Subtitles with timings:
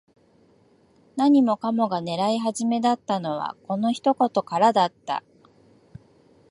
[1.15, 5.23] 何もかもが狂い始めたのは、この一言からだった。